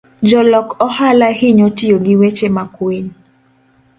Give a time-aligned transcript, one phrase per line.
[0.29, 3.09] Jolok ohala hinyo tiyo gi weche makwiny.